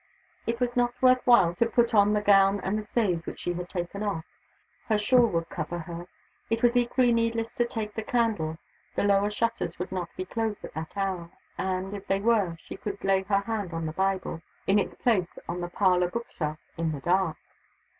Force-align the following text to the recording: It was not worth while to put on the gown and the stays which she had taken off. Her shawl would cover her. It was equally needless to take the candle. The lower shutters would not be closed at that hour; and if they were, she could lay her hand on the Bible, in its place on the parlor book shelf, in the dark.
It 0.47 0.59
was 0.59 0.75
not 0.75 0.99
worth 0.99 1.21
while 1.27 1.53
to 1.53 1.67
put 1.69 1.93
on 1.93 2.11
the 2.13 2.21
gown 2.23 2.59
and 2.61 2.75
the 2.75 2.87
stays 2.87 3.27
which 3.27 3.41
she 3.41 3.53
had 3.53 3.69
taken 3.69 4.01
off. 4.01 4.25
Her 4.87 4.97
shawl 4.97 5.27
would 5.27 5.49
cover 5.49 5.77
her. 5.77 6.07
It 6.49 6.63
was 6.63 6.75
equally 6.75 7.13
needless 7.13 7.53
to 7.53 7.67
take 7.67 7.93
the 7.93 8.01
candle. 8.01 8.57
The 8.95 9.03
lower 9.03 9.29
shutters 9.29 9.77
would 9.77 9.91
not 9.91 10.09
be 10.17 10.25
closed 10.25 10.65
at 10.65 10.73
that 10.73 10.97
hour; 10.97 11.29
and 11.55 11.93
if 11.93 12.07
they 12.07 12.19
were, 12.19 12.57
she 12.59 12.77
could 12.77 13.03
lay 13.03 13.21
her 13.25 13.41
hand 13.41 13.73
on 13.73 13.85
the 13.85 13.91
Bible, 13.91 14.41
in 14.65 14.79
its 14.79 14.95
place 14.95 15.37
on 15.47 15.61
the 15.61 15.69
parlor 15.69 16.09
book 16.09 16.31
shelf, 16.31 16.57
in 16.79 16.93
the 16.93 17.01
dark. 17.01 17.37